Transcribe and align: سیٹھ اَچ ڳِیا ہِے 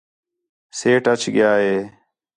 سیٹھ 0.77 1.07
اَچ 1.11 1.21
ڳِیا 1.33 1.51
ہِے 1.63 1.75